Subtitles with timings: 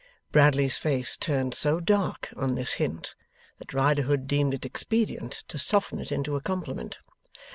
[0.31, 3.13] Bradley's face turned so dark on this hint,
[3.59, 6.97] that Riderhood deemed it expedient to soften it into a compliment.